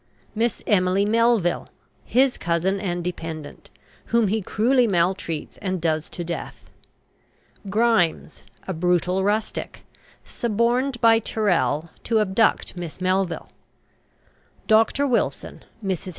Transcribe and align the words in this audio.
MISS 0.33 0.63
EMILY 0.65 1.05
MELVILLE, 1.05 1.69
his 2.03 2.35
cousin 2.35 2.79
and 2.79 3.03
dependent, 3.03 3.69
whom 4.05 4.29
he 4.29 4.41
cruelly 4.41 4.87
maltreats 4.87 5.57
and 5.57 5.79
does 5.79 6.09
to 6.09 6.23
death. 6.23 6.71
GRIMES, 7.69 8.41
a 8.67 8.73
brutal 8.73 9.23
rustic, 9.23 9.83
suborned 10.25 10.99
by 11.01 11.19
Tyrrel 11.19 11.91
to 12.05 12.19
abduct 12.19 12.75
Miss 12.75 12.99
Melville. 12.99 13.51
DR. 14.65 15.05
WILSON; 15.05 15.65
MRS. 15.85 16.09